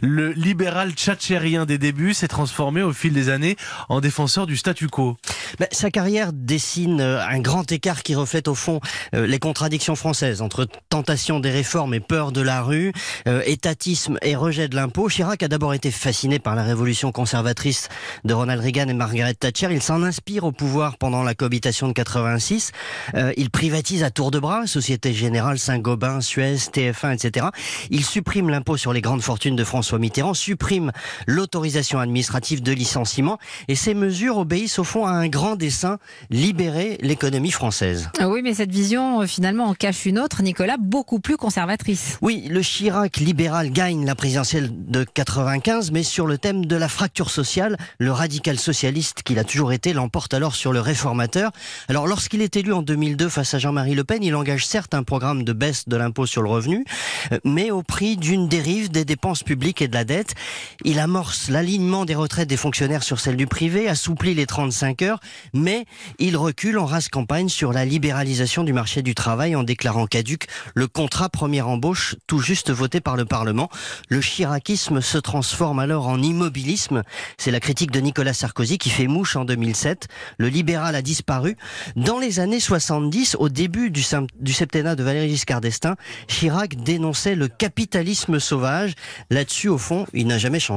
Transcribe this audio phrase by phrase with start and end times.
[0.00, 3.56] Le libéral tchatchérien des débuts s'est transformé au fil des années
[3.90, 5.18] en défenseur du statu quo.
[5.58, 8.80] Ben, sa carrière dessine euh, un grand écart qui reflète au fond
[9.14, 12.92] euh, les contradictions françaises entre tentation des réformes et peur de la rue,
[13.26, 15.08] euh, étatisme et rejet de l'impôt.
[15.08, 17.88] Chirac a d'abord été fasciné par la révolution conservatrice
[18.24, 19.68] de Ronald Reagan et Margaret Thatcher.
[19.70, 22.72] Il s'en inspire au pouvoir pendant la cohabitation de 86.
[23.36, 27.46] il privatise à tour de bras Société Générale, Saint-Gobain, Suez, TF1, etc.
[27.90, 30.92] Il supprime l'impôt sur les grandes fortunes de François Mitterrand supprime
[31.26, 35.98] l'autorisation administrative de licenciement et ces mesures obéissent au fond à un grand dessein,
[36.30, 38.08] libérer l'économie française.
[38.20, 42.18] Ah oui, mais cette vision euh, finalement en cache une autre, Nicolas, beaucoup plus conservatrice.
[42.22, 46.88] Oui, le Chirac libéral gagne la présidentielle de 95, mais sur le thème de la
[46.88, 51.50] fracture sociale, le radical socialiste qu'il a toujours été l'emporte alors sur le réformateur.
[51.88, 55.02] Alors lorsqu'il est élu en 2002 face à Jean-Marie Le Pen, il engage certes un
[55.02, 56.84] programme de baisse de l'impôt sur le revenu,
[57.32, 60.34] euh, mais au prix d'une dérive des dépenses public et de la dette.
[60.84, 65.20] Il amorce l'alignement des retraites des fonctionnaires sur celles du privé, assouplit les 35 heures,
[65.54, 65.86] mais
[66.18, 70.48] il recule en race campagne sur la libéralisation du marché du travail en déclarant caduque
[70.74, 73.70] le contrat première embauche tout juste voté par le Parlement.
[74.10, 77.02] Le chiracisme se transforme alors en immobilisme.
[77.38, 80.08] C'est la critique de Nicolas Sarkozy qui fait mouche en 2007.
[80.36, 81.56] Le libéral a disparu.
[81.96, 84.04] Dans les années 70, au début du,
[84.40, 85.96] du septennat de Valéry Giscard d'Estaing,
[86.26, 88.92] Chirac dénonçait le capitalisme sauvage.
[89.38, 90.76] Là-dessus, au fond, il n'a jamais changé.